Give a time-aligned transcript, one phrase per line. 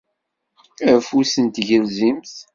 [0.93, 2.33] Afus n tgelzimt.